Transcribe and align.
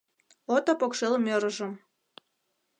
Ото 0.55 0.71
покшел 0.79 1.13
мӧрыжым 1.25 1.71